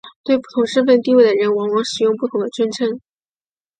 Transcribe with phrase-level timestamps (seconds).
[0.23, 2.99] 对不同身份地位的人往往使用不同的尊称。